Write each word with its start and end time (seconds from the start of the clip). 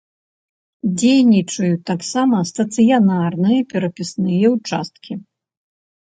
Дзейнічаюць 0.99 1.83
таксама 1.89 2.39
стацыянарныя 2.51 3.59
перапісныя 3.73 4.47
ўчасткі. 4.55 5.13